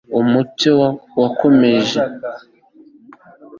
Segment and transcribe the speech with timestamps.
[0.19, 0.73] Umucyo
[1.21, 2.01] wakomeje